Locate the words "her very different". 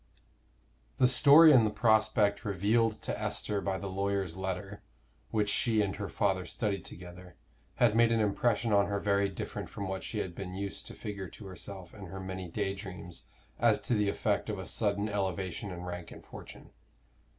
8.87-9.69